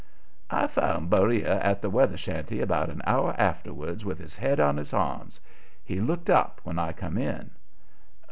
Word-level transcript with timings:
I 0.49 0.65
found 0.65 1.11
Beriah 1.11 1.61
at 1.63 1.83
the 1.83 1.89
weather 1.91 2.17
shanty 2.17 2.59
about 2.59 2.89
an 2.89 3.03
hour 3.05 3.35
afterwards 3.37 4.03
with 4.03 4.17
his 4.17 4.37
head 4.37 4.59
on 4.59 4.77
his 4.77 4.95
arms. 4.95 5.39
He 5.85 5.99
looked 6.01 6.27
up 6.31 6.59
when 6.63 6.79
I 6.79 6.91
come 6.91 7.19
in. 7.19 7.51